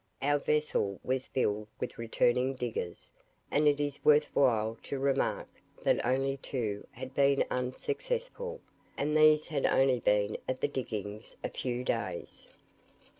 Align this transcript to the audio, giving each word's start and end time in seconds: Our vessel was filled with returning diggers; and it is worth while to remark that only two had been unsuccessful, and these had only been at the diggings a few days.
Our 0.19 0.39
vessel 0.39 0.99
was 1.03 1.27
filled 1.27 1.67
with 1.79 1.99
returning 1.99 2.55
diggers; 2.55 3.11
and 3.51 3.67
it 3.67 3.79
is 3.79 4.03
worth 4.03 4.25
while 4.35 4.79
to 4.81 4.97
remark 4.97 5.47
that 5.83 6.03
only 6.03 6.37
two 6.37 6.87
had 6.89 7.13
been 7.13 7.45
unsuccessful, 7.51 8.61
and 8.97 9.15
these 9.15 9.45
had 9.45 9.67
only 9.67 9.99
been 9.99 10.37
at 10.47 10.59
the 10.59 10.67
diggings 10.67 11.35
a 11.43 11.49
few 11.49 11.83
days. 11.83 12.47